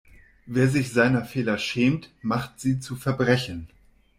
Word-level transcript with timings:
Wer 0.47 0.67
sich 0.67 0.91
seiner 0.93 1.25
Fehler 1.25 1.59
schämt, 1.59 2.09
macht 2.23 2.59
sie 2.59 2.79
zu 2.79 2.95
Verbrechen. 2.95 3.67